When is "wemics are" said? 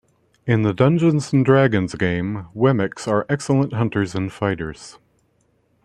2.55-3.27